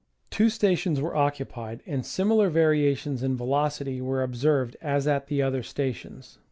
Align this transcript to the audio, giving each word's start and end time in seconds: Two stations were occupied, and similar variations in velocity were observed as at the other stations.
Two 0.31 0.49
stations 0.49 0.99
were 0.99 1.15
occupied, 1.15 1.83
and 1.85 2.03
similar 2.03 2.49
variations 2.49 3.21
in 3.21 3.37
velocity 3.37 4.01
were 4.01 4.23
observed 4.23 4.75
as 4.81 5.05
at 5.05 5.27
the 5.27 5.43
other 5.43 5.61
stations. 5.61 6.39